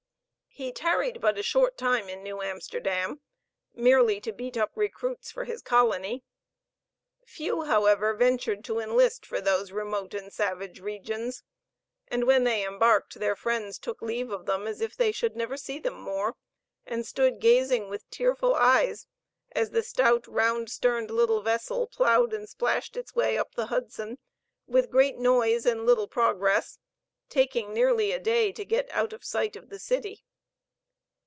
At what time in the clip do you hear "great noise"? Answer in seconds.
24.91-25.65